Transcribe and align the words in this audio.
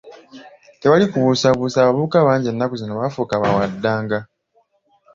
Tewali 0.79 1.05
kubuusabuusa 1.11 1.77
abavubuka 1.79 2.17
bangi 2.27 2.47
ennaku 2.49 2.75
zino 2.79 2.93
baafuuka 2.99 3.35
bawaddanga. 3.41 4.19